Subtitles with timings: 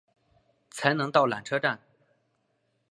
[0.71, 1.79] 才能到缆车站